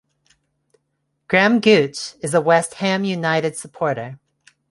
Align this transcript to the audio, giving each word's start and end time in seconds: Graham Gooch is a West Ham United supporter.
Graham 1.27 1.59
Gooch 1.59 2.15
is 2.21 2.33
a 2.33 2.41
West 2.41 2.73
Ham 2.73 3.03
United 3.03 3.55
supporter. 3.55 4.17